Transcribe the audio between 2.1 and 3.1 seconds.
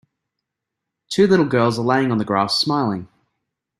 on the grass smiling.